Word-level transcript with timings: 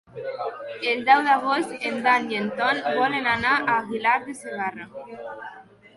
El 0.91 1.03
deu 1.09 1.21
d'agost 1.27 1.85
en 1.89 2.01
Dan 2.07 2.25
i 2.33 2.39
en 2.39 2.49
Ton 2.61 2.81
volen 2.97 3.29
anar 3.35 3.55
a 3.59 3.77
Aguilar 3.77 4.19
de 4.29 4.37
Segarra. 4.43 4.93